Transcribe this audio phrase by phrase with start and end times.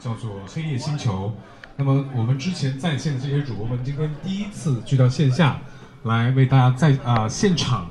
[0.00, 1.28] 叫做《黑夜星球》。
[1.76, 5.58] 那么我们之前在线的这些主播们，今天第一次聚到线下，
[6.02, 7.86] 来为大家在啊现场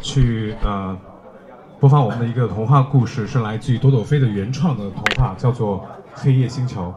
[0.00, 0.98] 去呃
[1.78, 5.78] 播放我们的一个童话故事，是来自于朵朵飞的原创的童话，叫做
[6.14, 6.88] 《黑夜星球》。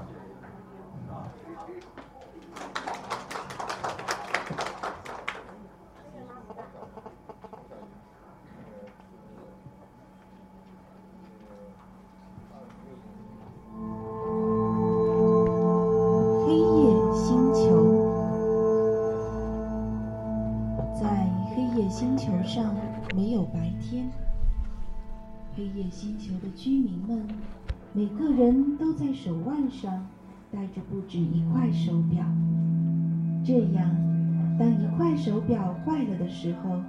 [36.44, 36.82] 时候，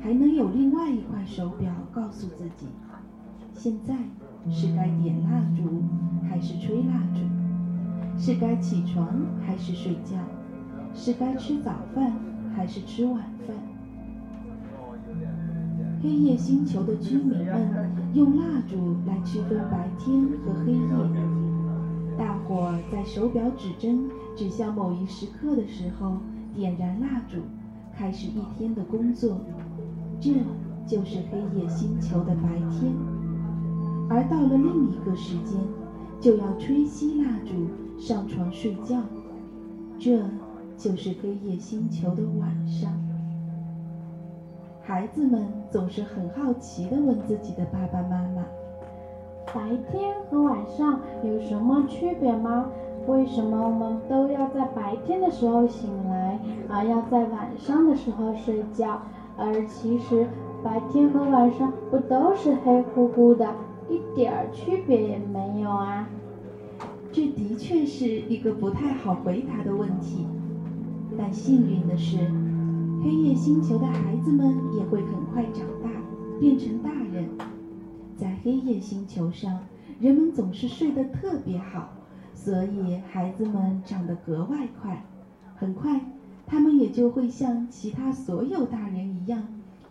[0.00, 2.66] 还能有另外一块手表告诉自己，
[3.52, 3.94] 现在
[4.50, 5.82] 是该点蜡烛
[6.26, 7.20] 还是吹蜡烛。
[8.16, 9.06] 是该起床
[9.44, 10.16] 还是睡觉？
[10.94, 12.12] 是该吃早饭
[12.56, 13.54] 还是吃晚饭？
[16.02, 20.78] 黑夜星球的居民们用蜡烛来区分白天和黑夜。
[22.16, 26.16] 大伙在手表指针指向某一时刻的时候，
[26.54, 27.38] 点燃蜡烛，
[27.96, 29.38] 开始一天的工作。
[30.20, 30.30] 这
[30.86, 32.92] 就是黑夜星球的白天。
[34.08, 35.58] 而到了另一个时间，
[36.20, 37.52] 就要吹熄蜡烛。
[37.96, 39.00] 上床睡觉，
[40.00, 40.18] 这
[40.76, 42.90] 就是黑夜星球的晚上。
[44.82, 48.44] 孩子们总是很好奇地问自己的爸爸妈妈
[49.46, 52.66] ：“白天和晚上有什么区别吗？
[53.06, 56.23] 为什么我们都要在白天的时候醒来，
[56.74, 59.00] 而要在晚上的时候睡觉？
[59.36, 60.26] 而其实
[60.62, 63.54] 白天和晚上不都是黑乎乎的，
[63.88, 66.08] 一点儿区别也没有啊？”
[67.12, 70.26] 这的确是一个不太好回答的问题，
[71.16, 72.18] 但幸运的是，
[73.04, 75.88] 黑夜星球的孩子们也会很快长大，
[76.40, 77.28] 变成大人。
[78.16, 79.60] 在黑夜星球上，
[80.00, 81.88] 人们总是睡得特别好，
[82.34, 85.04] 所以孩子们长得格外快。
[85.56, 86.00] 很快，
[86.46, 89.42] 他们也就会像其他所有大人一样，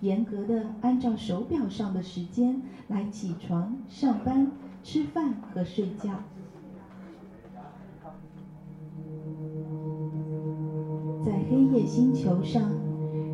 [0.01, 4.51] 严格的按照手表上的时间来起床、上班、
[4.83, 6.11] 吃饭和睡觉。
[11.25, 12.69] 在黑夜星球上，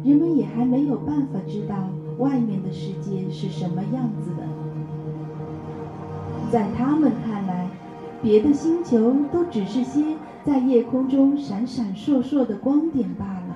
[0.03, 4.47] 人们也还没有办法知道外面的世界是什么样子的。
[6.51, 7.68] 在他们看来，
[8.22, 10.16] 别的星球都只是些
[10.50, 13.56] 在夜空中闪闪烁烁的光点罢了。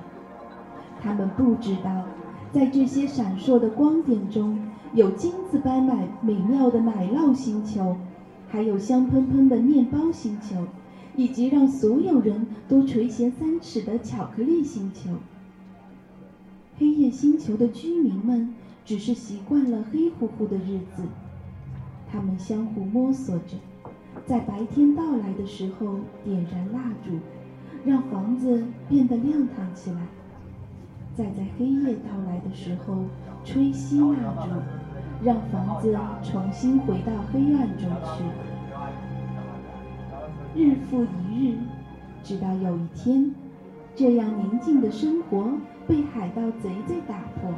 [1.02, 2.04] 他们不知道，
[2.52, 4.56] 在这些闪烁的光点中，
[4.92, 7.96] 有金子般美美妙的奶酪星球，
[8.48, 10.68] 还有香喷喷的面包星球。
[11.16, 15.10] 以及让所有人都垂涎三尺的巧克力星球。
[16.76, 18.52] 黑夜星球的居民们
[18.84, 21.02] 只是习惯了黑乎乎的日子，
[22.10, 23.56] 他们相互摸索着，
[24.26, 27.18] 在白天到来的时候点燃蜡烛，
[27.84, 29.98] 让房子变得亮堂起来；
[31.14, 33.04] 再在黑夜到来的时候
[33.44, 34.48] 吹熄蜡烛，
[35.22, 38.24] 让房子重新回到黑暗中去。
[40.56, 41.58] 日复一日，
[42.22, 43.34] 直到有一天，
[43.94, 45.52] 这样宁静的生活
[45.86, 47.52] 被海盗贼贼打破。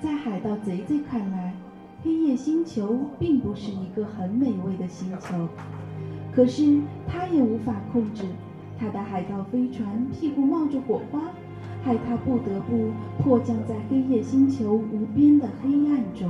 [0.00, 1.52] 在海盗贼贼看来，
[2.04, 5.48] 黑夜星球并不是一个很美味的星球，
[6.34, 8.24] 可是他也无法控制
[8.78, 11.20] 他的海盗飞船屁股冒着火花，
[11.84, 12.90] 害他不得不
[13.22, 16.28] 迫降在黑夜星球无边的黑暗中。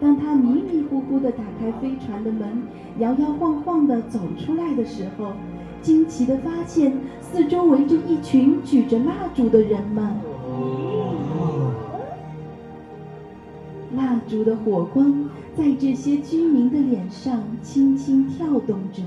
[0.00, 2.62] 当他迷迷糊糊地打开飞船的门，
[2.98, 5.32] 摇摇晃晃地走出来的时候，
[5.80, 10.14] 惊奇地发现四周围着一群举着蜡烛的人们。
[14.28, 19.02] 烛的火光在这些居民的脸上轻轻跳动着，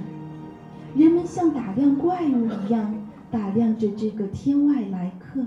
[0.96, 2.96] 人们像打量怪物一样
[3.30, 5.42] 打量着这个天外来客。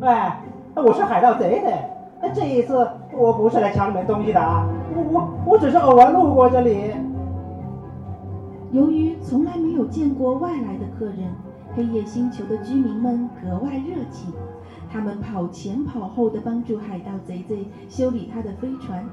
[0.00, 0.08] 喂。
[0.76, 1.62] 我是海盗贼
[2.20, 2.84] 的，这一次
[3.16, 4.68] 我不是来抢你们东西的啊！
[4.92, 6.90] 我我我只是偶然路过这里。
[8.72, 11.30] 由于从来没有见过外来的客人，
[11.74, 14.32] 黑夜星球的居民们格外热情，
[14.90, 19.04] 他们跑前跑后的帮助海盗贼贼修理他的飞船。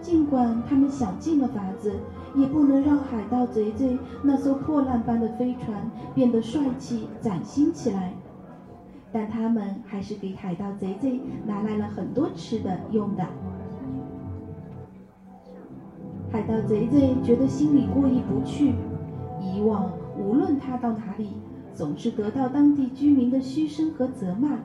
[0.00, 1.92] 尽管他们想尽了法子，
[2.34, 8.14] 也不能让海盗贼贼那艘破烂般的飞船变得帅气崭新起来。
[9.12, 13.26] 但他们还是给海盗贼贼拿来了很多吃的用的。
[16.32, 18.72] 海盗贼贼觉得心里过意不去，
[19.40, 21.30] 以往无论他到哪里，
[21.80, 24.58] 总是得到当地居民的嘘声和责骂，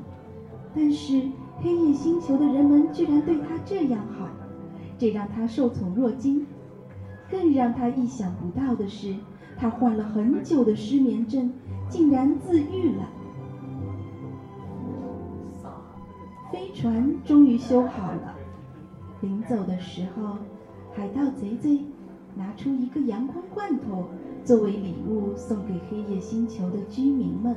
[0.76, 1.22] 但是
[1.62, 4.28] 黑夜星球的人们居然对他这样好，
[4.98, 6.46] 这让他受宠若惊。
[7.32, 9.16] 更让他意想不到的是，
[9.56, 11.54] 他患了很久的失眠症
[11.88, 13.08] 竟然自愈了。
[16.52, 18.36] 飞船终于修好了，
[19.22, 20.36] 临走的时候，
[20.94, 21.80] 海盗贼贼
[22.36, 24.10] 拿出一个阳光罐头
[24.46, 27.56] 作为礼物送给黑夜星球的居民们。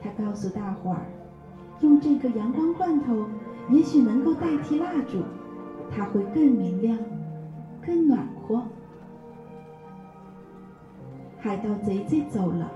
[0.00, 1.06] 他告诉大伙儿，
[1.80, 3.26] 用这个阳光罐头
[3.68, 5.18] 也许能够代替蜡烛，
[5.90, 6.96] 它会更明亮。
[7.84, 8.62] 更暖和。
[11.38, 12.70] 海盗贼贼走了，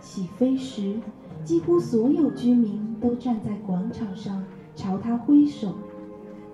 [0.00, 1.00] 起飞时，
[1.42, 4.44] 几乎所有居民都站在广场上
[4.74, 5.72] 朝他挥手，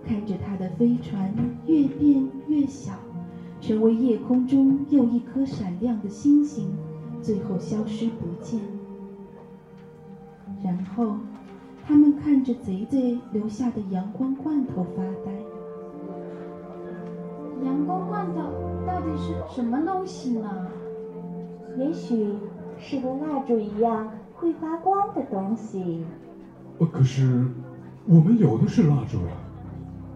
[0.07, 1.35] 看着他的飞船
[1.67, 2.93] 越变越小，
[3.61, 6.71] 成为夜空中又一颗闪亮的星星，
[7.21, 8.61] 最后消失不见。
[10.63, 11.17] 然后，
[11.87, 15.33] 他们看着贼贼留下的阳光罐头发呆。
[17.65, 18.41] 阳光罐头
[18.87, 20.69] 到底是什么东西呢？
[21.77, 22.35] 也许
[22.79, 26.05] 是和蜡烛一样会发光的东西。
[26.79, 27.45] 呃，可是
[28.07, 29.33] 我们有的是蜡烛呀，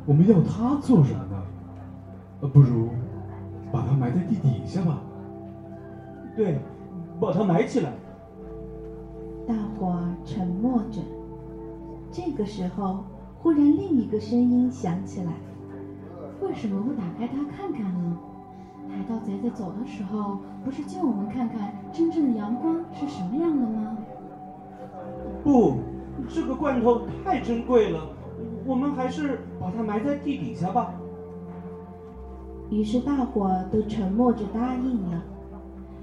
[0.06, 1.42] 我们要它做什么呢？
[2.40, 2.88] 呃，不如
[3.72, 5.00] 把它埋在地底下吧。
[6.36, 6.58] 对，
[7.18, 7.92] 把它埋起来。
[9.46, 11.00] 大伙沉默着。
[12.10, 13.04] 这个时候，
[13.38, 15.32] 忽然另一个声音响起来。
[16.40, 18.18] 为什么不打开它看看呢？
[18.88, 23.96] 海盗贼在走的时候，不是叫我们看看真正的阳光是什么样的吗？
[25.42, 25.76] 不，
[26.28, 28.00] 这个罐头太珍贵了，
[28.66, 30.92] 我们还是把它埋在地底下吧。
[32.72, 35.22] 于是大伙都沉默着答应了。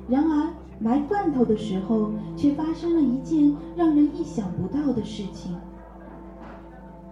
[0.07, 5.57] 然而埋罐头的时候，却发生了一件让人意想不到的事情。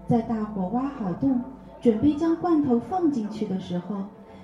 [0.07, 1.41] 在大伙挖好洞。
[1.79, 3.97] 准备将罐头放进去的时候，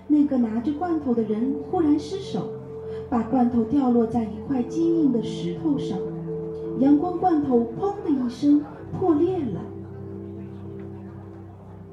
[0.07, 2.47] 那个拿着罐头的人忽然失手，
[3.09, 5.97] 把罐头掉落在一块坚硬的石头上，
[6.79, 8.63] 阳光罐头“砰”的一声
[8.99, 9.61] 破裂了。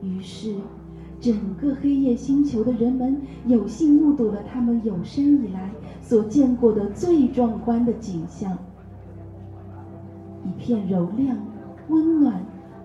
[0.02, 0.56] 于是，
[1.20, 5.70] 整个黑夜星球的人们有幸目睹了他们有生以来
[6.00, 8.56] 所见过的最壮观的景象：
[10.44, 11.37] 一片柔亮、
[11.88, 12.40] 温暖。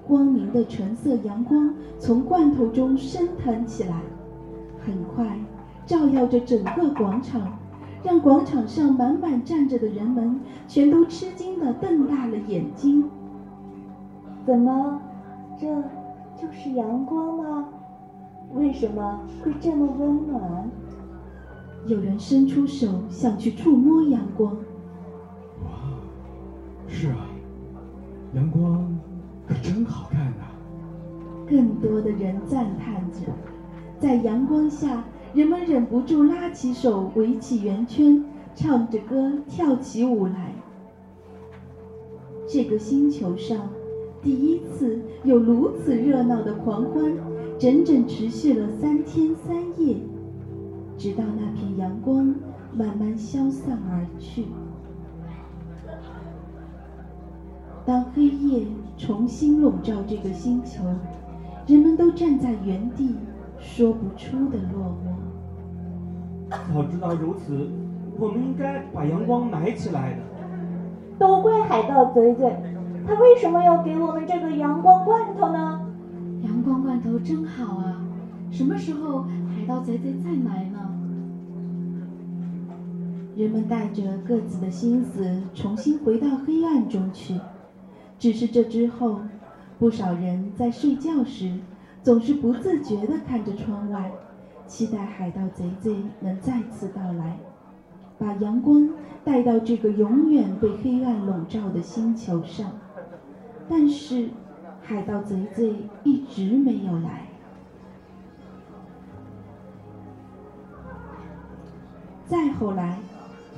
[0.07, 4.03] 光明的纯色阳光从罐头中升腾起来，
[4.85, 5.39] 很快
[5.87, 7.57] 照耀着整个广场，
[8.03, 13.09] 让广场上满满站着的人们全都吃惊地瞪大了眼睛。
[14.45, 15.01] 怎么，
[15.59, 15.65] 这
[16.39, 17.69] 就是阳光吗？
[18.55, 20.69] 为什么会这么温暖？
[21.87, 24.53] 有人伸出手想去触摸阳光。
[25.63, 25.69] 哇，
[26.87, 27.27] 是啊，
[28.33, 28.97] 阳光。
[29.47, 30.47] 可真好看呐！
[31.47, 33.19] 更多的人赞叹着，
[33.99, 35.03] 在阳光下，
[35.35, 38.25] 人们忍不住拉起手，围起圆圈，
[38.55, 40.55] 唱着歌，跳起舞来。
[42.47, 43.69] 这个星球上，
[44.23, 47.13] 第一次有如此热闹的狂欢，
[47.57, 49.95] 整整持续了三天三夜，
[50.97, 52.35] 直到那片阳光
[52.73, 54.45] 慢慢消散而去。
[57.85, 58.65] 当黑夜
[58.97, 60.83] 重新笼罩这个星球，
[61.65, 63.15] 人们都站在原地，
[63.57, 65.15] 说不出的落寞。
[66.73, 67.69] 早知道如此，
[68.19, 70.19] 我们应该把阳光埋起来的。
[71.17, 72.53] 都怪海盗贼贼，
[73.07, 75.84] 他为什么要给我们这个阳光罐头呢？
[76.45, 78.05] 阳光罐头真好啊！
[78.51, 80.79] 什么时候海盗贼贼再来呢？
[83.35, 87.39] 人们带着各自的心思，重新回到黑暗中去。
[88.19, 89.19] 只是这之后，
[89.79, 91.59] 不少人在睡觉时，
[92.03, 94.11] 总是不自觉地看着窗外，
[94.67, 97.39] 期待海盗贼贼能再次到来，
[98.19, 98.87] 把阳光
[99.23, 102.71] 带到这个永远被黑暗笼罩的星球上。
[103.67, 104.29] 但是，
[104.87, 105.73] 海盗贼贼
[106.03, 107.27] 一直没有来。
[112.27, 112.99] 再后来，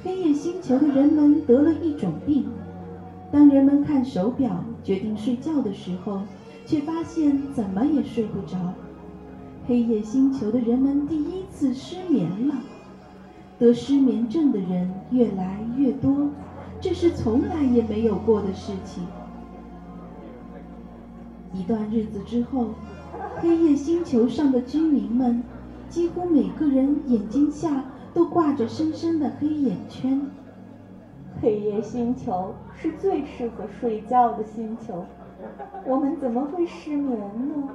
[0.03, 2.47] 黑夜星球的人们得了一种病。
[3.29, 6.21] 当人们看手表决定睡觉的时候，
[6.65, 8.57] 却发现怎么也睡不着。
[9.67, 12.55] 黑夜星球的人们第一次失眠了。
[13.59, 16.29] 得失眠症的人越来越多，
[16.79, 19.03] 这是从来也没有过的事情。
[21.53, 22.67] 一段日子之后，
[23.37, 25.43] 黑夜星球上的居民们，
[25.89, 30.21] 几乎每个人眼睛下都挂着深深的黑眼圈。
[31.41, 35.05] 黑夜星球是最适合睡觉的星球，
[35.85, 37.69] 我们怎么会失眠呢？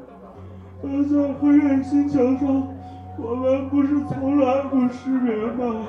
[0.83, 2.67] 在黑夜星球上，
[3.17, 5.87] 我们不是从来不失眠吗？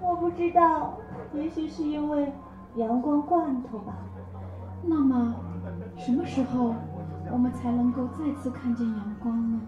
[0.00, 0.96] 我不知道，
[1.34, 2.32] 也许是因为
[2.76, 3.96] 阳光罐头吧。
[4.84, 5.34] 那么，
[5.96, 6.74] 什么时候
[7.30, 9.60] 我们才能够再次看见阳光呢？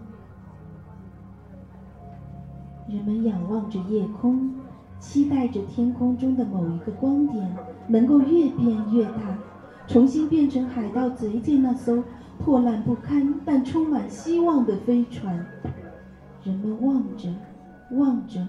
[2.87, 4.55] 人们仰望着夜空，
[4.99, 7.55] 期待着天空中的某一个光点
[7.87, 9.37] 能够越变越大，
[9.87, 12.03] 重新变成海盗贼贼那艘
[12.39, 15.45] 破烂不堪但充满希望的飞船。
[16.43, 17.33] 人们望着，
[17.91, 18.45] 望着，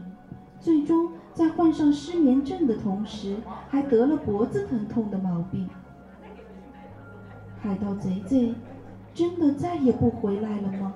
[0.59, 3.37] 最终在患上失眠症的同时，
[3.69, 5.69] 还得了脖子疼痛的毛病。
[7.65, 8.53] 海盗贼贼
[9.15, 10.93] 真的再也不回来了吗？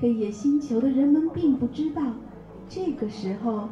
[0.00, 2.02] 黑夜星球的人们并不知道，
[2.68, 3.68] 这个时候，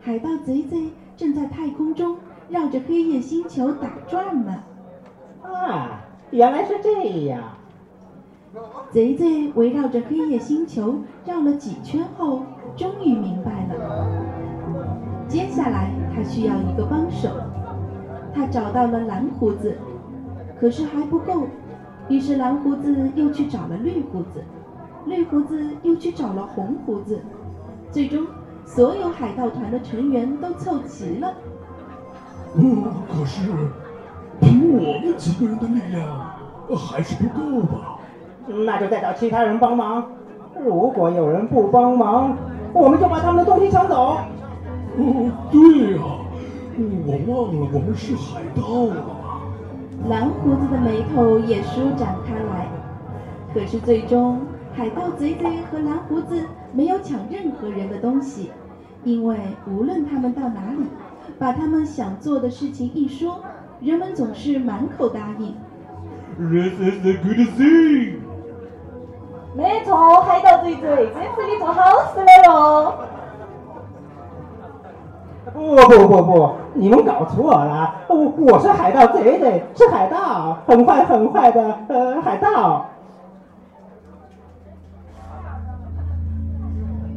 [0.00, 2.16] 海盗贼贼正在太空中
[2.48, 4.62] 绕着黑夜星球打转呢。
[5.42, 7.42] 啊，原来是这样。
[8.90, 12.40] 贼贼围绕着黑夜星球绕了几圈后，
[12.74, 14.08] 终于明白了。
[15.28, 17.28] 接下来他需要一个帮手，
[18.32, 19.76] 他找到了蓝胡子，
[20.60, 21.46] 可是还不够，
[22.08, 24.44] 于是蓝胡子又去找了绿胡子，
[25.06, 27.18] 绿胡子又去找了红胡子，
[27.90, 28.26] 最终
[28.66, 31.32] 所有海盗团的成员都凑齐了。
[32.56, 33.48] 嗯，可是
[34.40, 36.06] 凭我们几个人的力量，
[36.76, 37.98] 还是不够吧？
[38.46, 40.04] 那就再找其他人帮忙。
[40.62, 42.36] 如果有人不帮忙，
[42.74, 44.18] 我们就把他们的东西抢走。
[44.98, 46.02] 哦，对呀、
[47.06, 49.19] 我忘了我们是海盗了。
[50.08, 52.68] 蓝胡子的眉头也舒展开来。
[53.52, 54.40] 可是最终，
[54.74, 58.50] 海盗贼贼和蓝胡子没有抢任何人的东西，
[59.04, 60.84] 因为无论他们到哪里，
[61.38, 63.40] 把他们想做的事情一说，
[63.80, 65.54] 人们总是满口答应。
[66.38, 68.20] This is a good thing。
[69.54, 72.94] 没错，海盗贼贼，这是你做好事来喽！
[75.52, 82.86] 不不不不，你们搞错了，我我是海盗贼贼，是海盗，很坏很坏的呃海盗。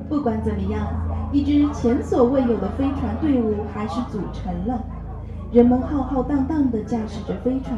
[0.09, 0.87] 不管怎么样，
[1.31, 4.79] 一支前所未有的飞船队伍还是组成了。
[5.51, 7.77] 人们浩浩荡荡地驾驶着飞船，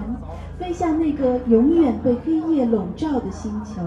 [0.57, 3.81] 飞向那个永远被黑夜笼罩的星球。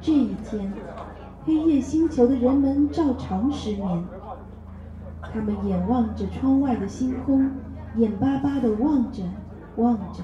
[0.00, 0.72] 这一天，
[1.44, 4.04] 黑夜星球的人们照常失眠。
[5.36, 7.50] 他们眼望着窗外的星空，
[7.96, 9.22] 眼巴巴地望着，
[9.76, 10.22] 望着。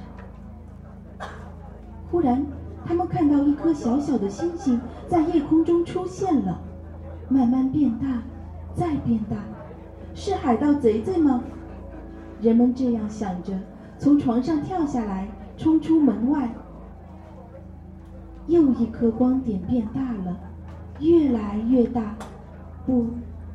[2.11, 2.47] 忽然，
[2.87, 6.59] 他们看到一颗小小的星星在夜空中出现了，
[7.29, 8.23] 慢慢变大，
[8.75, 9.37] 再变大。
[10.15, 11.43] 是海盗贼贼吗？
[12.41, 13.53] 人们这样想着，
[13.99, 15.29] 从床上跳下来，
[15.59, 16.49] 冲出门外。
[18.47, 20.41] 又一颗光点变大了，
[21.01, 22.17] 越来越大。
[22.87, 23.09] 不，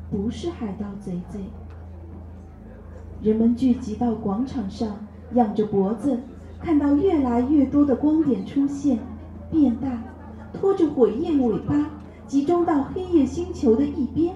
[0.09, 1.39] 不是海盗贼贼。
[3.21, 4.87] 人们聚集到广场上，
[5.33, 6.19] 仰着脖子，
[6.61, 8.99] 看到越来越多的光点出现，
[9.51, 10.03] 变大，
[10.53, 11.89] 拖着火焰尾巴，
[12.25, 14.33] 集中到黑夜星球的一边。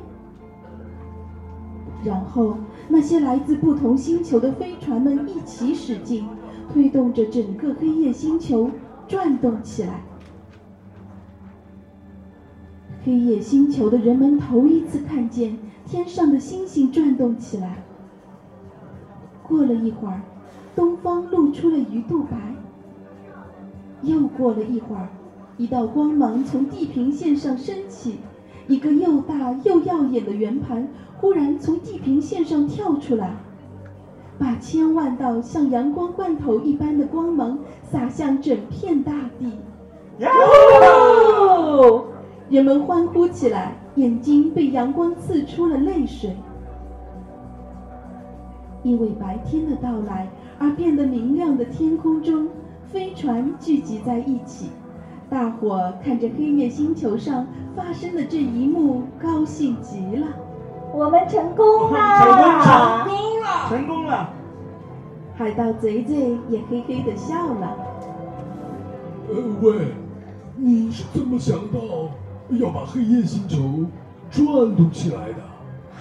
[2.04, 2.58] 然后，
[2.90, 6.26] 那些来自不同星球的飞船们一起使劲，
[6.74, 8.70] 推动着整个黑夜星球
[9.08, 10.02] 转动起来。
[13.04, 17.84] 黑夜星球的人们头一次看见天上的星星转动起来。
[19.48, 20.22] 过了一会儿，
[20.76, 22.38] 东方露出了鱼肚白。
[24.04, 25.10] 又过了一会儿，
[25.58, 28.18] 一道光芒从地平线上升起，
[28.68, 33.36] 一个又大又耀眼的圆盘忽然从地平线上跳出来，
[34.38, 39.52] 把千万道像阳光罐头一般的光芒洒向整片大地。
[42.52, 46.36] 人们欢呼起来，眼睛被阳光刺出了泪水。
[48.84, 50.28] 因为白天的到来
[50.60, 52.50] 而变得明亮的天空中，
[52.92, 54.70] 飞船聚集在一起，
[55.30, 60.28] 大伙看着黑夜星球上发生的这一幕，高兴极了。
[60.94, 63.06] 我们成功成功啦！
[63.08, 64.30] 成功了，成功了。
[65.36, 67.78] 海盗贼贼也嘿嘿的笑了。
[69.30, 69.94] 呃，喂，
[70.58, 71.80] 你是怎么想到
[72.58, 73.86] 要把黑夜星球
[74.30, 75.36] 转动起来的？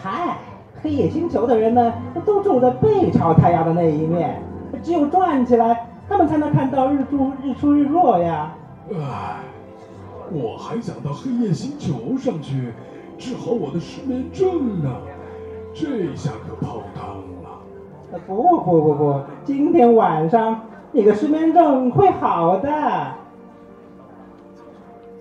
[0.02, 0.38] 嗨，
[0.82, 1.92] 黑夜星球的人们
[2.24, 4.42] 都住在背朝太阳的那一面，
[4.82, 8.54] 只有转起来，他们才能看到日出、日出、日落呀。
[8.92, 9.40] 唉，
[10.32, 12.72] 我还想到黑夜星球上去
[13.18, 14.90] 治好我的失眠症呢，
[15.74, 18.20] 这下可泡汤了。
[18.26, 22.68] 不不不不，今天晚上你的失眠症会好的。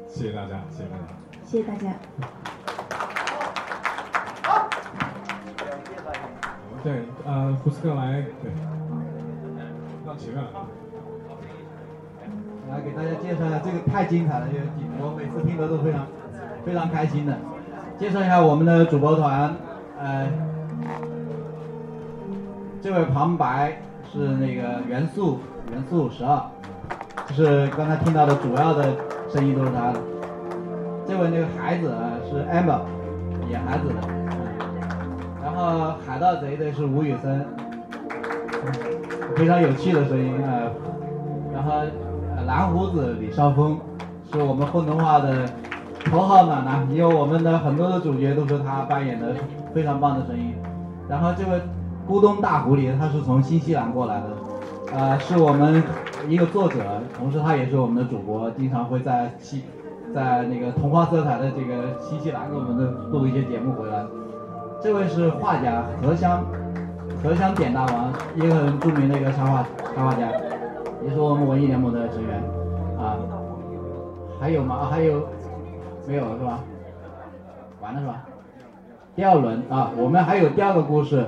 [0.07, 1.18] 谢谢大家，谢谢大家。
[1.49, 1.89] 谢谢大家。
[4.43, 4.69] 好
[6.83, 8.51] 对，呃，福斯特来，对，
[10.05, 10.49] 到前面来。
[12.69, 14.63] 来给大家介绍一下，这个太精彩了，这个
[14.99, 16.05] 我每次听的都非常
[16.63, 17.35] 非常开心的。
[17.97, 19.55] 介绍一下我们的主播团，
[19.97, 20.27] 呃，
[22.79, 23.81] 这位旁白
[24.13, 25.39] 是那个元素
[25.71, 26.43] 元素十二，
[27.25, 28.95] 就是刚才听到的主要的
[29.33, 29.99] 声音都是他的。
[31.09, 31.91] 这位那个孩子
[32.29, 32.81] 是 Amber，
[33.49, 33.95] 演孩子的。
[35.41, 37.43] 然后海盗贼的是吴宇森，
[39.35, 40.71] 非常有趣的声音啊、呃。
[41.51, 41.71] 然后
[42.35, 43.79] 呃蓝胡子李少峰
[44.31, 45.49] 是我们混童话的
[46.05, 49.33] 头号暖男，因为我们的很多的主角都是他扮演的，
[49.73, 50.53] 非常棒的声音。
[51.09, 51.59] 然后这位
[52.07, 54.27] 咕咚大狐狸，他是从新西兰过来的，
[54.95, 55.81] 呃，是我们
[56.27, 56.77] 一个作者，
[57.17, 59.63] 同时他也是我们的主播，经常会在西
[60.13, 64.05] 在那个童话色彩的这个新西兰给我们的录一些节目回来。
[64.81, 66.43] 这位是画家荷香，
[67.21, 70.31] 荷香点大王，一个很著名的一个插画插画家，
[71.03, 72.41] 也是我们文艺联盟的成员
[72.97, 73.17] 啊。
[74.39, 74.87] 还有吗？
[74.89, 75.27] 还有
[76.07, 76.59] 没有了是吧？
[77.81, 78.23] 完了是吧？
[79.15, 81.25] 第二轮啊，我们还有第二个故事，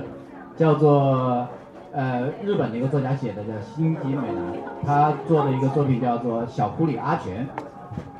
[0.56, 1.46] 叫做
[1.92, 4.42] 呃日本的一个作家写的，叫新吉美男，
[4.84, 7.46] 他做的一个作品叫做《小狐狸阿全》。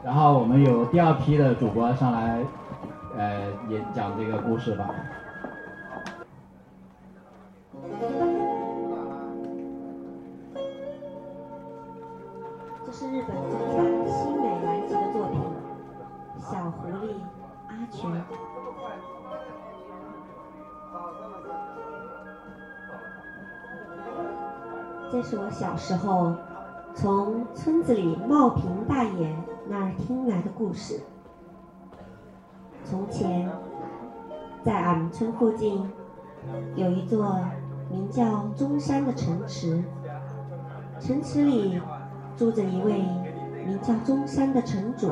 [0.05, 2.45] 然后我们有第二批的主播上来，
[3.17, 4.91] 呃，演讲这个故事吧。
[12.85, 15.41] 这是日本作家新美兰吉的作品
[16.51, 17.15] 《小狐狸
[17.69, 18.11] 阿全》。
[25.13, 26.35] 这是我小时候
[26.95, 29.35] 从村子里茂平大爷
[29.73, 31.01] 那儿听来的故事。
[32.85, 33.49] 从前，
[34.63, 35.91] 在俺们村附近
[36.77, 37.41] 有一座
[37.91, 39.83] 名叫中山的城池，
[41.01, 41.81] 城池里
[42.37, 43.03] 住着一位
[43.65, 45.11] 名叫中山的城主。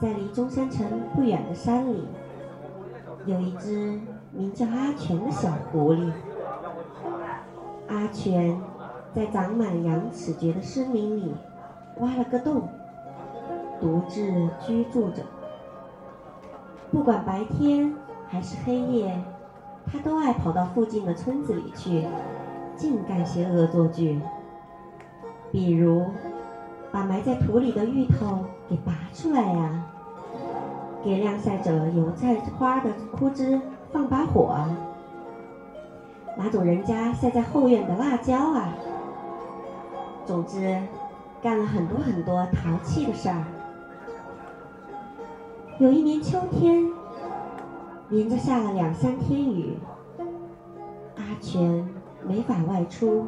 [0.00, 2.06] 在离中山城不远的山里，
[3.26, 6.12] 有一只名叫阿全的小狐狸。
[7.88, 8.56] 阿全
[9.12, 11.34] 在长满羊齿蕨的森林里
[11.98, 12.68] 挖了个洞，
[13.80, 15.22] 独自居住着。
[16.90, 17.94] 不管白天
[18.28, 19.18] 还是黑夜，
[19.86, 22.06] 他都爱跑到附近的村子里去，
[22.76, 24.20] 净干些恶作剧。
[25.50, 26.06] 比如，
[26.90, 29.84] 把埋在土里的芋头给拔出来呀、
[31.04, 33.60] 给晾晒着油菜花的枯枝
[33.92, 34.68] 放把火啊，
[36.36, 38.74] 拿走人家晒在后院的辣椒啊。
[40.24, 40.80] 总之，
[41.42, 43.44] 干了很多很多淘气的事儿。
[45.80, 46.88] 有一年秋天，
[48.10, 49.76] 连着下了两三天雨，
[51.16, 51.88] 阿全
[52.22, 53.26] 没法外出，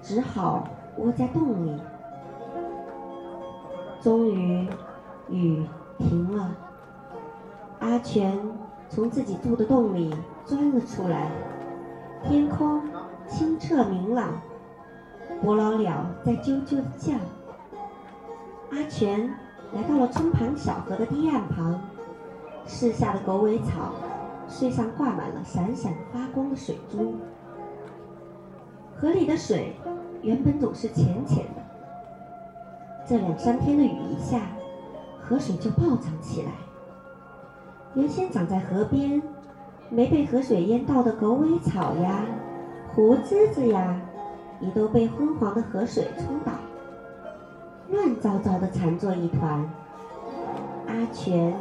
[0.00, 0.68] 只好
[0.98, 1.76] 窝在洞里。
[4.00, 4.68] 终于，
[5.28, 5.66] 雨
[5.98, 6.56] 停了，
[7.80, 8.38] 阿全
[8.88, 11.32] 从自己住的洞里钻了出来。
[12.22, 12.80] 天空
[13.26, 14.34] 清澈明朗，
[15.42, 17.14] 伯劳鸟在啾啾地叫。
[18.70, 19.28] 阿全
[19.72, 21.80] 来到了村旁小河的堤岸旁，
[22.66, 23.92] 四下的狗尾草
[24.48, 27.14] 穗上挂满了闪闪发光的水珠。
[28.96, 29.74] 河里的水
[30.22, 31.62] 原本总是浅浅的，
[33.06, 34.40] 这两三天的雨一下，
[35.20, 36.50] 河水就暴涨起来。
[37.94, 39.22] 原先长在河边，
[39.90, 42.24] 没被河水淹到的狗尾草呀、
[42.94, 44.00] 胡枝子呀，
[44.64, 46.52] 也都被昏黄的河水冲倒，
[47.90, 49.70] 乱糟糟的缠作一团。
[50.86, 51.54] 阿全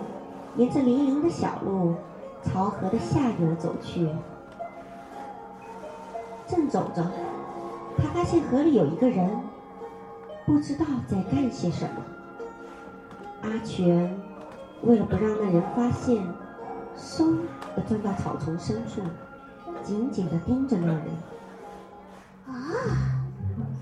[0.56, 1.96] 沿着粼粼的小路
[2.44, 4.08] 朝河的下游走去，
[6.48, 7.04] 正走着，
[7.98, 9.30] 他发现河里有一个人，
[10.46, 12.02] 不知道在干些什么。
[13.42, 14.16] 阿全
[14.84, 16.24] 为了不让那人发现，
[16.96, 17.38] 嗖
[17.76, 19.02] 的钻到草丛深处，
[19.82, 21.06] 紧紧地盯着那人。
[22.46, 22.54] 啊，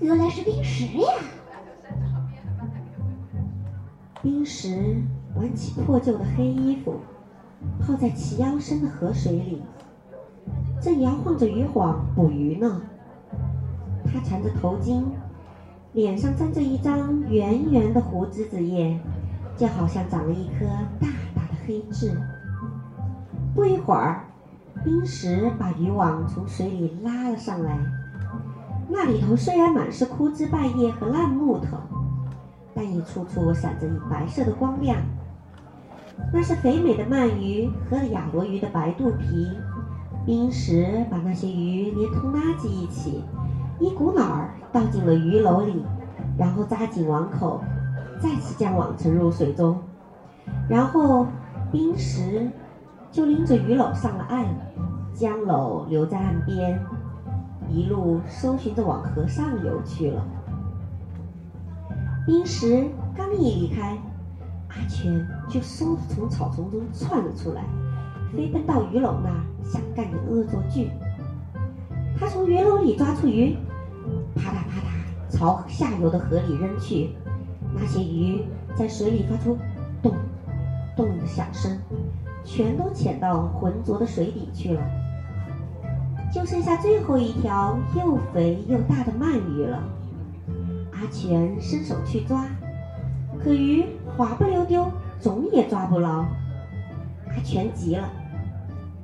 [0.00, 1.08] 原来是冰石呀！
[4.22, 5.02] 冰石
[5.34, 7.00] 挽起破旧的黑衣服，
[7.80, 9.62] 泡在齐腰深的河水里，
[10.80, 12.80] 正摇晃着渔网捕鱼呢。
[14.04, 15.02] 他缠着头巾，
[15.92, 19.00] 脸上沾着一张圆圆的胡子子叶，
[19.56, 20.66] 就好像长了一颗
[21.00, 22.16] 大大的黑痣。
[23.54, 24.24] 不一会儿，
[24.84, 27.78] 冰石把渔网从水里拉了上来。
[28.94, 31.78] 那里头虽然满是枯枝败叶和烂木头，
[32.74, 34.98] 但一处处闪着白色的光亮。
[36.30, 39.48] 那是肥美的鳗鱼和雅罗鱼的白肚皮。
[40.26, 43.24] 冰石把那些鱼连同垃圾一起，
[43.80, 45.82] 一股脑儿倒进了鱼篓里，
[46.38, 47.60] 然后扎紧网口，
[48.20, 49.80] 再次将网沉入水中。
[50.68, 51.26] 然后
[51.72, 52.46] 冰石
[53.10, 54.46] 就拎着鱼篓上了岸，
[55.14, 56.78] 将篓留在岸边，
[57.72, 60.24] 一路搜寻着往河上游去了。
[62.26, 63.98] 冰石刚一离开。
[64.68, 67.62] 阿全就嗖的从草丛中窜了出来，
[68.34, 70.90] 飞奔到鱼篓那儿，想干点恶作剧。
[72.18, 73.54] 他从鱼篓里抓出鱼，
[74.34, 77.10] 啪嗒啪嗒朝下游的河里扔去。
[77.74, 79.58] 那些鱼在水里发出
[80.02, 80.14] 咚
[80.96, 81.78] 咚的响声，
[82.42, 84.80] 全都潜到浑浊的水底去了。
[86.32, 89.82] 就剩下最后一条又肥又大的鳗鱼了。
[90.92, 92.46] 阿全伸手去抓。
[93.44, 93.84] 可鱼
[94.16, 94.90] 滑不溜丢，
[95.20, 96.24] 总也抓不牢。
[97.28, 98.08] 阿全急了，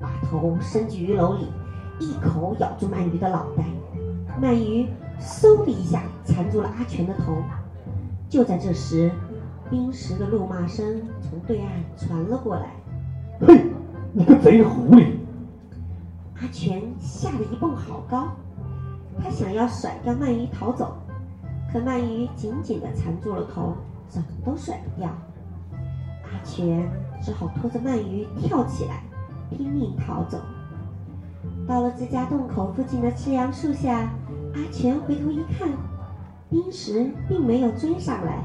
[0.01, 1.49] 把头伸进鱼篓里，
[2.01, 3.65] 一口咬住鳗鱼的脑袋。
[4.41, 4.87] 鳗鱼
[5.21, 7.37] 嗖的一下缠住了阿全的头。
[8.29, 9.11] 就在这时，
[9.69, 12.71] 冰石的怒骂声从对岸传了过来
[13.47, 13.65] ：“嘿，
[14.13, 15.13] 你个贼狐狸！”
[16.41, 18.29] 阿全吓得一蹦好高，
[19.23, 20.97] 他想要甩掉鳗鱼逃走，
[21.73, 23.75] 可鳗鱼紧紧地缠住了头。
[24.09, 25.11] 怎么都甩不掉，
[26.23, 29.03] 阿全只好拖着鳗鱼跳起来，
[29.51, 30.39] 拼命逃走。
[31.67, 34.11] 到了自家洞口附近的赤杨树下，
[34.55, 35.69] 阿全回头一看，
[36.49, 38.39] 冰石并没有追上来。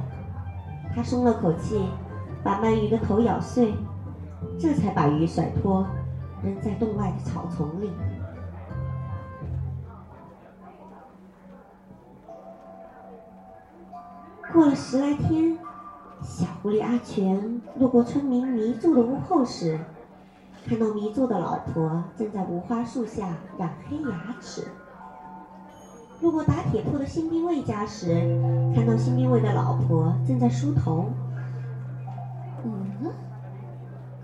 [0.93, 1.79] 他松了口气，
[2.43, 3.73] 把鳗鱼的头咬碎，
[4.59, 5.87] 这才把鱼甩脱，
[6.43, 7.89] 扔在洞外的草丛里。
[14.51, 15.57] 过了十来天，
[16.21, 19.79] 小狐狸阿全路过村民迷住的屋后时，
[20.67, 24.61] 看到迷住的老婆正在无花树下染黑牙齿；
[26.21, 28.13] 路过打铁铺的新兵卫家时，
[28.75, 31.07] 看到新兵卫的老婆正在梳头。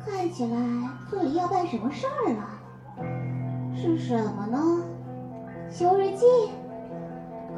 [0.10, 0.58] 看起来
[1.10, 2.50] 这里要办什么事儿了？
[3.76, 4.84] 是什么呢？
[5.72, 6.26] 秋日记？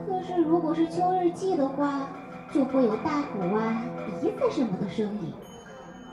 [0.06, 2.08] 可是如果是秋日记的话。
[2.54, 3.82] 就会有大鼓啊、
[4.20, 5.34] 笛子什么的声音，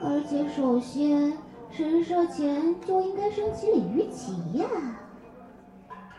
[0.01, 1.33] 而且首先
[1.69, 4.65] 神社前就应该升起鲤鱼旗呀。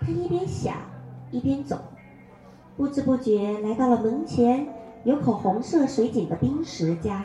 [0.02, 0.76] 他一边想
[1.32, 1.80] 一边走，
[2.76, 4.68] 不知不觉来到了门前
[5.06, 7.24] 有口红色水井的冰石家。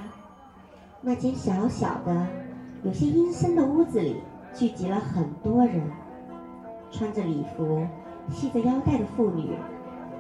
[1.01, 2.29] 那间小小的、
[2.85, 4.21] 有些阴森的屋子里
[4.53, 5.83] 聚集了很多人，
[6.91, 7.87] 穿着礼服、
[8.31, 9.57] 系着腰带的妇女。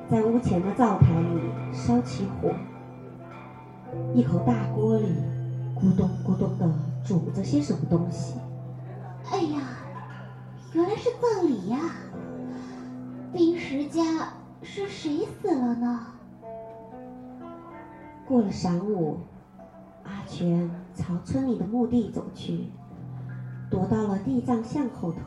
[0.08, 2.50] 在屋前的灶台里烧起火，
[4.14, 5.06] 一口大锅里
[5.76, 6.70] 咕咚咕咚的
[7.04, 8.34] 煮着些什么东西。
[9.30, 9.60] 哎呀，
[10.72, 11.78] 原来是葬礼呀！
[13.32, 14.02] 冰石家
[14.62, 16.06] 是谁死了呢？
[18.26, 19.18] 过了晌午，
[20.02, 22.70] 阿全朝村里的墓地走去，
[23.70, 25.18] 躲到了地藏像后头。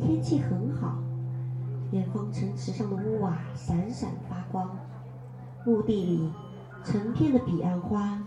[0.00, 0.98] 天气很好。
[1.92, 4.68] 远方城池上的屋瓦闪闪发光，
[5.64, 6.32] 墓地里
[6.82, 8.20] 成片的彼岸花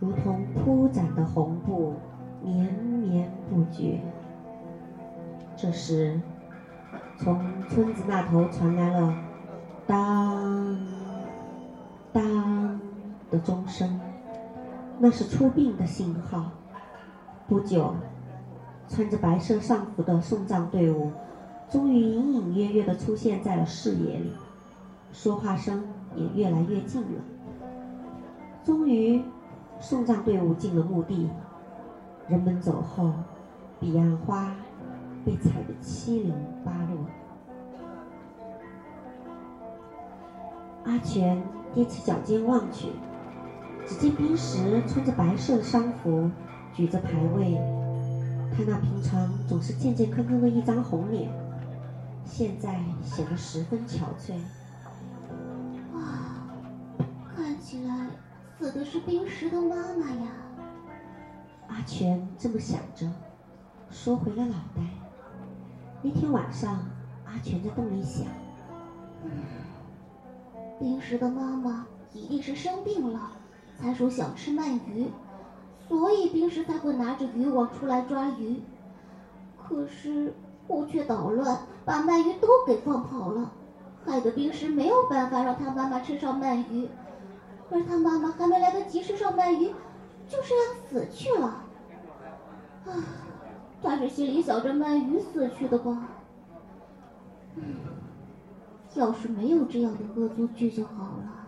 [0.00, 1.94] 如同铺展的红布，
[2.42, 4.00] 绵绵不绝。
[5.56, 6.20] 这时，
[7.16, 9.14] 从村子那头传来了
[9.86, 10.76] 当
[12.12, 12.80] 当
[13.30, 14.00] 的钟声，
[15.04, 16.52] 那是出殡的信号。
[17.48, 17.92] 不久，
[18.88, 21.10] 穿着白色上服的送葬队伍。
[21.68, 24.30] 终于隐隐约约地出现在了视野里，
[25.12, 25.82] 说话声
[26.14, 27.20] 也越来越近了。
[28.62, 29.20] 终于，
[29.80, 31.28] 送葬队伍进了墓地，
[32.28, 33.10] 人们走后，
[33.80, 34.54] 彼岸花
[35.26, 36.32] 被踩得七零
[36.64, 37.04] 八落。
[40.84, 41.42] 阿全
[41.74, 42.90] 踮起脚尖望去，
[43.86, 46.30] 只见冰石穿着白色的丧服，
[46.72, 47.54] 举着牌位，
[48.56, 51.30] 他那平常总是健健康康的一张红脸。
[52.24, 54.34] 现在显得十分憔悴。
[55.92, 56.00] 哇，
[57.34, 58.08] 看起来
[58.58, 60.30] 死的是冰石的妈妈呀！
[61.68, 63.10] 阿阿全这么想着，
[63.90, 64.82] 缩回了脑袋。
[66.00, 66.86] 那天晚上，
[67.24, 68.24] 阿全在洞里想：
[70.78, 73.32] 冰石的妈妈一定是生病了，
[73.82, 75.10] 他说想吃鳗鱼，
[75.88, 78.62] 所以冰石才会拿着渔网出来抓鱼。
[79.58, 80.32] 可是
[80.68, 83.50] 我却捣乱，把鳗鱼都给放跑了，
[84.04, 86.88] 害得冰石没有办法让他妈妈吃上鳗鱼，
[87.70, 89.68] 而他妈妈还没来得及吃上鳗鱼，
[90.28, 91.46] 就这样死去了。
[92.84, 92.92] 啊，
[93.82, 96.08] 他是心里想着鳗鱼死去的吧？
[97.56, 97.62] 嗯，
[98.94, 101.41] 要是没有这样的恶作剧就好了。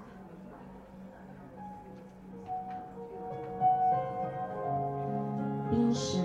[5.75, 6.19] 冰石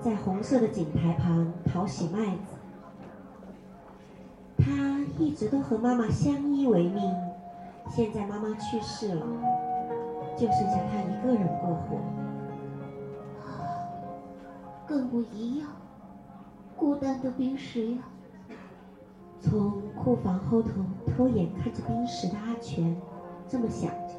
[0.00, 2.56] 在红色的井台旁淘洗麦子。
[4.58, 4.66] 他
[5.16, 7.14] 一直都和妈妈相依为命，
[7.88, 9.24] 现在妈妈去世了，
[10.36, 11.98] 就剩下他一个人过活。
[14.88, 15.68] 跟我一样，
[16.76, 17.98] 孤单的冰石呀。
[19.40, 20.70] 从库房后头
[21.06, 22.96] 偷眼看着冰石的阿全，
[23.46, 24.14] 这么想着。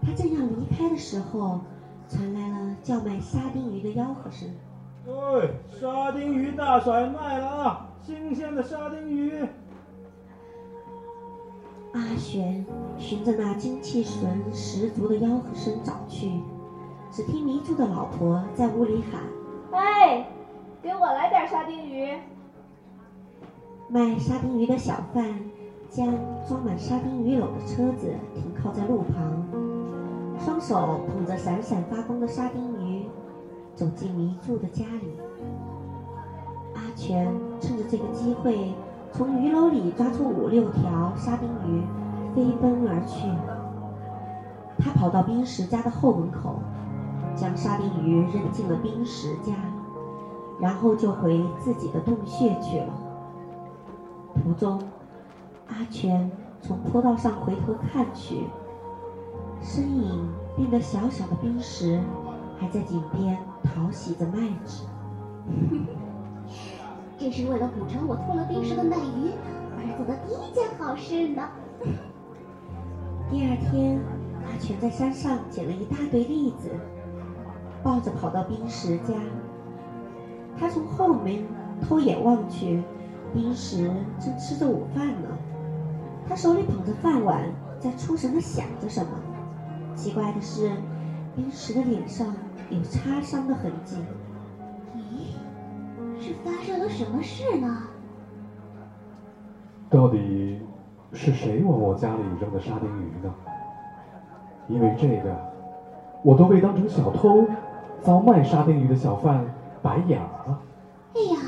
[0.00, 1.60] 他正要离开的时候，
[2.12, 4.46] 传来了叫卖沙丁鱼的吆喝声。
[5.06, 5.48] 喂，
[5.80, 7.88] 沙丁鱼大甩卖了啊！
[8.02, 9.32] 新鲜的沙丁鱼。
[11.94, 12.66] 阿玄
[12.98, 16.30] 循着那精气神十足的吆喝声找去，
[17.10, 19.22] 只听迷住的老婆在屋里喊
[19.72, 20.28] ：“哎，
[20.82, 22.14] 给我来点沙丁鱼。”
[23.88, 25.50] 卖沙丁鱼的小贩
[25.88, 26.06] 将
[26.46, 29.61] 装满沙丁鱼篓的车子停靠在路旁，
[30.44, 33.06] 双手捧着闪闪发光的沙丁鱼，
[33.76, 35.16] 走进迷住的家里。
[36.74, 38.74] 阿全趁着这个机会，
[39.12, 41.82] 从鱼篓里抓出五六条沙丁鱼，
[42.34, 43.28] 飞奔而去。
[44.78, 46.56] 他跑到冰石家的后门口，
[47.36, 49.52] 将沙丁鱼扔进了冰石家，
[50.58, 52.92] 然后就回自己的洞穴去了。
[54.42, 54.80] 途中，
[55.68, 56.28] 阿全
[56.60, 58.48] 从坡道上回头看去，
[59.62, 62.00] 身影变得小小的冰石
[62.58, 64.84] 还在井边淘洗着麦子。
[67.18, 69.30] 这是为了补偿我偷了冰石的鳗鱼
[69.76, 71.48] 而做的第一件好事呢。
[73.30, 73.98] 第二天，
[74.44, 76.68] 阿全在山上捡了一大堆栗子，
[77.82, 79.14] 抱着跑到冰石家。
[80.58, 81.44] 他从后门
[81.80, 82.82] 偷眼望去。
[83.34, 85.28] 冰石正吃着午饭呢，
[86.28, 89.10] 他手里捧着饭碗，在出神的想着什么。
[89.94, 90.70] 奇怪的是，
[91.36, 92.26] 冰石的脸上
[92.70, 93.96] 有擦伤的痕迹。
[94.96, 97.84] 咦，是发生了什么事呢？
[99.90, 100.60] 到底
[101.12, 103.34] 是谁往我家里扔的沙丁鱼呢？
[104.68, 105.36] 因为这个，
[106.22, 107.46] 我都被当成小偷，
[108.00, 109.44] 遭卖沙丁鱼的小贩
[109.82, 110.60] 白眼了。
[111.14, 111.40] 哎呀！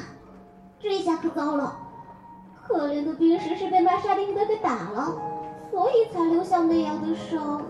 [0.79, 1.79] 这下可糟了，
[2.63, 5.15] 可怜的冰石是被卖沙丁鱼的给打了，
[5.71, 7.63] 所以才留下那样的伤。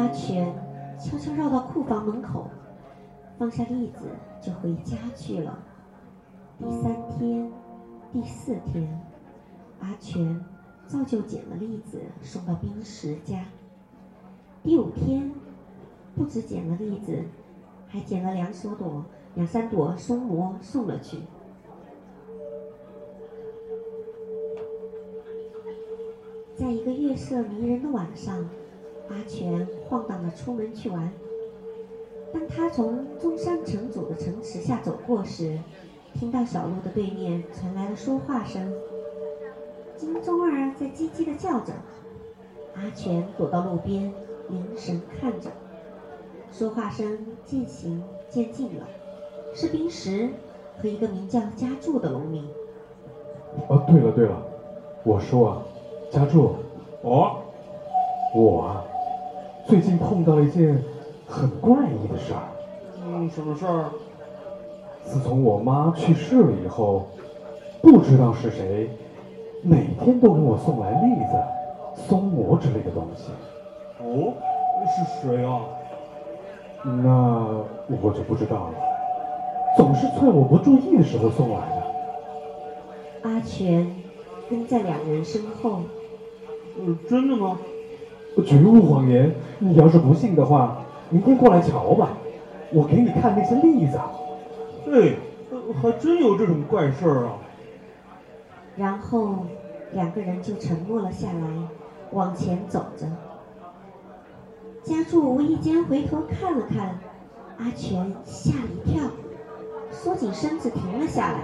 [0.00, 0.50] 阿全
[0.98, 2.48] 悄悄绕到库房门口，
[3.38, 4.06] 放下栗子
[4.40, 5.58] 就回家去了。
[6.58, 7.52] 第三天、
[8.10, 8.88] 第四天，
[9.78, 10.42] 阿全
[10.88, 13.44] 照旧捡了栗子送到冰石家。
[14.62, 15.30] 第五天，
[16.16, 17.22] 不止捡了栗子，
[17.86, 21.18] 还捡了两朵朵、两三朵松蘑送了去。
[26.56, 28.48] 在一个月色迷人的晚上，
[29.10, 31.12] 阿全晃荡着出门去玩。
[32.32, 35.58] 当他从中山城主的城池下走过时，
[36.14, 38.72] 听到小路的对面传来了说话声。
[39.96, 41.72] 金钟儿在叽叽的叫着。
[42.74, 44.14] 阿全躲到路边，
[44.48, 45.50] 凝神看着。
[46.52, 48.86] 说话声渐行渐近了，
[49.52, 50.30] 是冰石
[50.80, 52.44] 和一个名叫家柱的农民。
[53.68, 54.40] 哦，对了对了，
[55.02, 55.62] 我说啊。
[56.10, 56.54] 家柱，
[57.02, 57.36] 哦，
[58.34, 58.79] 我，
[59.70, 60.82] 最近碰到了一件
[61.28, 62.42] 很怪异的事儿。
[63.06, 63.84] 嗯，什么事儿？
[65.04, 67.06] 自从我妈去世了以后，
[67.80, 68.90] 不知道是谁，
[69.62, 73.30] 每天都给我送来栗子、松蘑之类的东西。
[74.00, 74.32] 哦，
[74.88, 75.60] 是谁啊？
[76.82, 77.46] 那
[78.02, 78.74] 我就不知道了。
[79.76, 83.30] 总是趁我不注意的时候送来的。
[83.30, 83.94] 阿全
[84.48, 85.82] 跟在两人身后。
[86.76, 87.56] 嗯，真的吗？
[88.44, 89.34] 绝无谎言。
[89.58, 90.78] 你要是不信的话，
[91.10, 92.10] 明天过来瞧吧，
[92.72, 93.98] 我给你看那些例子。
[94.90, 95.14] 哎，
[95.80, 97.34] 还真有这种怪事儿啊！
[98.76, 99.46] 然后
[99.92, 101.68] 两个人就沉默了下来，
[102.12, 103.06] 往前走着。
[104.82, 106.98] 家柱无意间回头看了看，
[107.58, 109.04] 阿全吓了一跳，
[109.90, 111.40] 缩紧身子停了下来。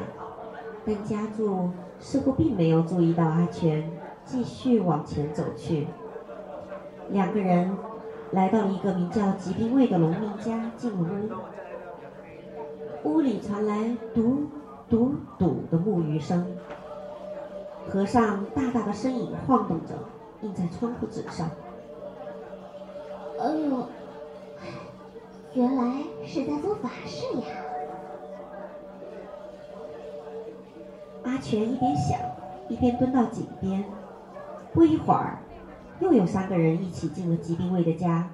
[0.87, 1.68] 但家柱
[1.99, 3.90] 似乎并没有注意到阿全，
[4.25, 5.87] 继续往前走去。
[7.11, 7.71] 两个人
[8.33, 10.99] 来到了一个名叫吉兵卫的农民家，进了
[13.05, 13.09] 屋。
[13.09, 14.47] 屋里传来嘟
[14.88, 16.45] 嘟嘟的木鱼声，
[17.88, 19.95] 和尚大大的身影晃动着，
[20.42, 21.49] 映在窗户纸上。
[23.38, 23.87] 哎呦，
[25.55, 27.47] 原来是在做法事呀！
[31.25, 32.19] 阿全一边想，
[32.69, 33.85] 一边蹲到井边。
[34.73, 35.38] 不一会儿，
[36.00, 38.28] 又有三个人一起进了吉兵卫的家，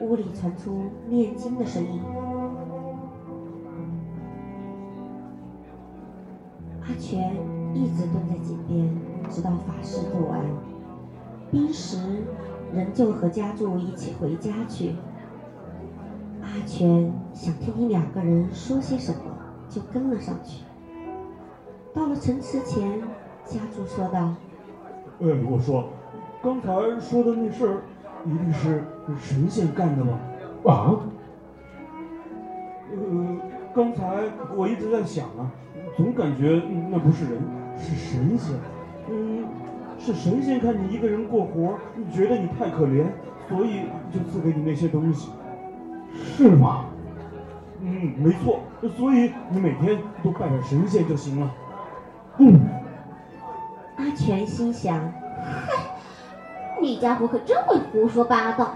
[0.00, 2.00] 屋里传出念经的声音。
[6.82, 7.36] 阿全
[7.74, 8.90] 一直蹲在井边，
[9.30, 10.40] 直到法事做完。
[11.50, 12.24] 冰石
[12.74, 14.96] 仍旧和家柱一起回家去。
[16.42, 19.20] 阿全想听听两个人说些什么，
[19.68, 20.64] 就跟了上去。
[21.94, 23.00] 到了城池前，
[23.44, 24.34] 家柱说道
[25.20, 25.88] ：“哎，我说，
[26.46, 27.82] 刚才说的那事儿，
[28.24, 28.84] 一定是
[29.18, 30.12] 神仙干的吧？”
[30.70, 30.94] 啊？
[32.92, 33.36] 呃，
[33.74, 34.22] 刚才
[34.54, 35.50] 我一直在想啊，
[35.96, 37.42] 总感觉那不是人，
[37.76, 38.54] 是神仙。
[39.10, 39.44] 嗯，
[39.98, 41.76] 是神仙看你一个人过活，
[42.12, 43.06] 觉得你太可怜，
[43.48, 45.32] 所以就赐给你那些东西。
[46.14, 46.84] 是吗？
[47.80, 48.60] 嗯，没错。
[48.96, 51.52] 所以你每天都拜拜神仙就行了。
[52.38, 52.60] 嗯，
[53.96, 54.96] 阿全心想
[56.94, 58.74] ：“这，家伙可真会胡说八道！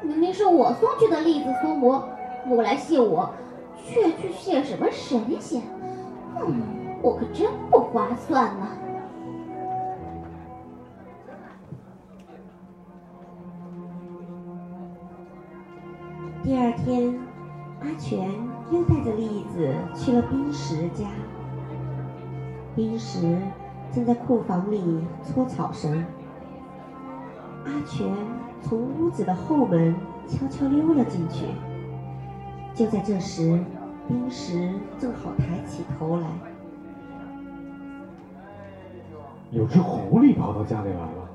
[0.00, 2.08] 明明是我送去的栗子酥馍，
[2.48, 3.30] 我来谢我，
[3.84, 5.62] 却去谢什么神仙？
[6.40, 6.62] 嗯，
[7.02, 8.68] 我可真不划算呢。”
[16.44, 17.18] 第二天，
[17.80, 18.30] 阿全
[18.70, 21.06] 又带着栗子去了冰石家。
[22.76, 23.36] 冰石
[23.92, 26.04] 正在库房里搓草绳，
[27.64, 28.06] 阿全
[28.62, 29.94] 从屋子的后门
[30.26, 31.46] 悄悄溜了进去。
[32.74, 33.58] 就在这时，
[34.06, 36.26] 冰石正好抬起头来，
[39.50, 41.28] 有只狐狸跑到家里来了。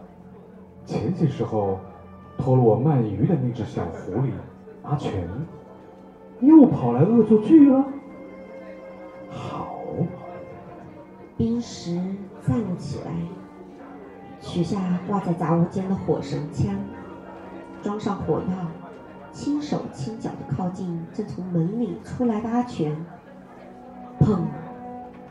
[0.85, 1.79] 前些时候
[2.37, 4.31] 偷了我鳗鱼的那只小狐狸
[4.83, 5.27] 阿全，
[6.39, 7.85] 又跑来恶作剧了。
[9.29, 9.67] 好。
[11.35, 11.95] 冰石
[12.45, 13.11] 站了起来，
[14.53, 16.75] 取下挂在杂物间的火绳枪，
[17.81, 18.67] 装上火药，
[19.31, 22.95] 轻手轻脚地靠近正从门里出来的阿全，
[24.19, 24.41] 砰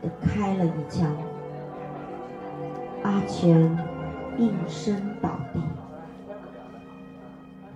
[0.01, 1.09] 地开了一枪，
[3.03, 3.61] 阿全
[4.37, 5.61] 应声倒地。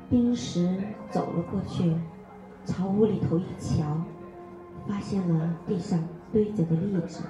[0.09, 0.77] 冰石
[1.09, 1.95] 走了过去，
[2.65, 3.85] 朝屋里头一瞧，
[4.85, 5.97] 发现了地上
[6.33, 7.23] 堆着的栗子。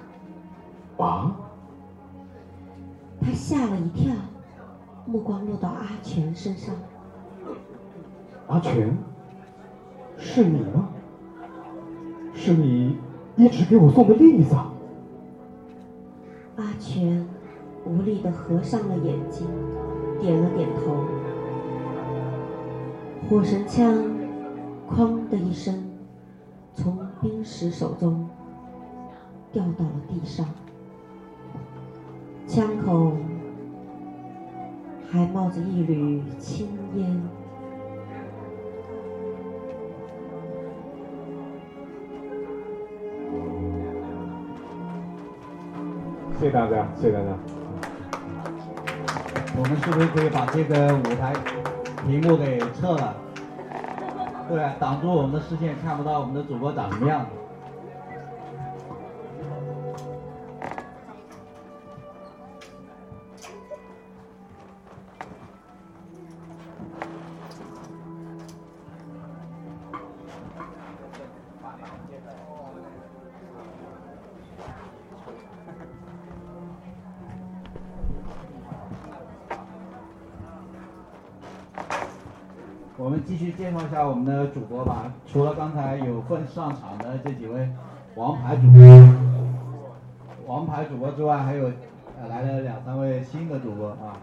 [0.98, 1.38] 啊！
[3.28, 4.16] 他吓了一跳，
[5.06, 6.74] 目光落到阿全身上。
[8.48, 8.98] 阿全，
[10.18, 10.88] 是你吗？
[12.34, 12.98] 是你
[13.36, 14.56] 一直给我送的栗子。
[16.56, 17.28] 阿全
[17.86, 19.46] 无力的合上了眼睛，
[20.22, 20.96] 点了点头。
[23.30, 23.94] 火神枪
[24.90, 25.84] “哐”的一声，
[26.74, 28.26] 从冰石手中
[29.52, 30.48] 掉到了地上。
[32.58, 33.16] 枪口
[35.12, 37.22] 还冒着一缕青烟。
[46.40, 47.28] 谢谢大家，谢谢大家。
[49.56, 51.36] 我们是不是可以把这个舞台
[52.08, 53.16] 屏幕给撤了？
[54.50, 57.30] 对，挡住我们的视线，看不到我们的主播长什么样子。
[83.00, 85.14] 我们继续介绍一下我们的主播吧。
[85.28, 87.70] 除了刚才有份上场的这几位
[88.16, 88.82] 王牌主播，
[90.48, 91.72] 王牌主播之外，还有
[92.28, 94.18] 来了两三位新的主播啊。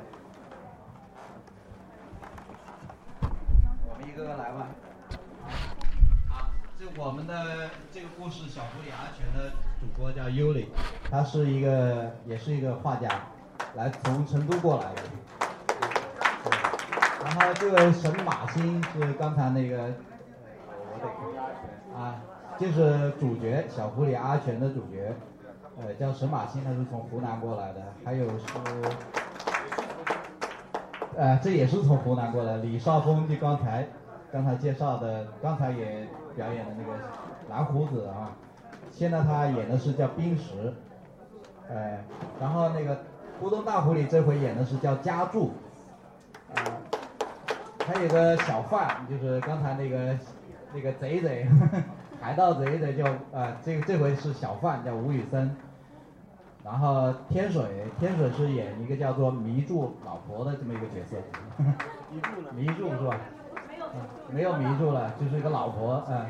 [3.22, 4.66] 我们一个个来吧。
[6.28, 10.70] 好，这我们的这个故事《小狐狸阿全》的主播叫尤里，
[11.08, 13.08] 他是一个也是一个画家，
[13.76, 15.02] 来从成都过来的。
[17.24, 19.90] 然后这位沈马星是刚才那个
[20.92, 22.20] 我啊，
[22.58, 25.14] 就是主角小狐狸阿全的主角，
[25.80, 28.44] 呃，叫沈马新，他是从湖南过来的，还有是，
[31.16, 33.88] 呃，这也是从湖南过来，李少峰就刚才
[34.30, 36.06] 刚才介绍的，刚才也
[36.36, 36.92] 表演的那个
[37.48, 38.32] 蓝胡子啊，
[38.90, 40.74] 现在他演的是叫冰石，
[41.70, 41.98] 呃，
[42.38, 42.98] 然后那个
[43.42, 45.52] 咕咚大狐狸这回演的是叫家柱，
[46.54, 46.60] 啊、
[47.86, 50.16] 还有个小贩，就是刚才那个
[50.72, 51.46] 那个贼贼，
[52.20, 55.54] 海盗贼贼叫啊，这个这回是小贩，叫吴宇森。
[56.64, 57.62] 然后天水，
[58.00, 61.16] 天水是演一个叫做迷住老婆的这么一个角色。
[62.10, 62.48] 迷住呢？
[62.56, 63.16] 迷住是吧？
[63.96, 64.00] 嗯
[64.32, 66.26] 没有迷住了，就是一个老婆，嗯。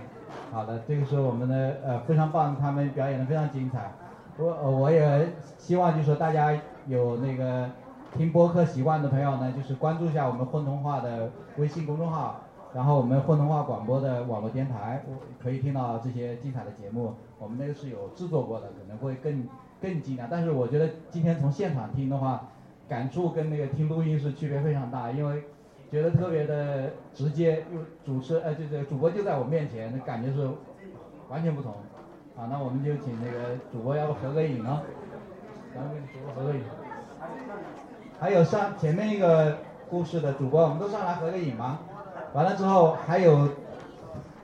[0.53, 3.93] 好的，这个是我们的呃非常棒，他们表演的非常精彩。
[4.37, 6.53] 我呃我也希望就是大家
[6.89, 7.71] 有那个
[8.17, 12.41] 听播客习惯的朋友呢，就是关注一下我们混童话的微信公众号，
[12.73, 15.05] 然后我们混童话广播的网络电台，
[15.43, 17.15] 可以听到这些精彩的节目。
[17.41, 19.49] 我们那个是有制作过的，可能会更
[19.83, 20.29] 更精良。
[20.31, 22.51] 但是我觉得今天从现场听的话，
[22.89, 25.43] 感触跟那个听录音是区别非常大，因为
[25.91, 30.49] 觉得特别的直接，又主持呃这个主播就在我面前，那感觉是
[31.29, 31.73] 完全不同。
[32.37, 34.83] 好，那我们就请那个主播要不合个影啊，
[35.75, 36.63] 咱们跟主播合个影。
[38.21, 39.59] 还有上前面一个
[39.91, 41.79] 故事的主播，我们都上来合个影吗？
[42.33, 43.49] 完了之后还有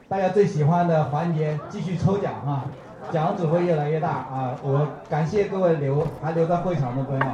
[0.08, 2.64] 大家最喜欢的环节，继续抽奖啊，
[3.10, 4.54] 奖只会越来越大啊！
[4.62, 7.26] 我感谢各位留还留在会场的朋友，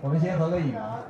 [0.00, 1.00] 我们先合个影吧。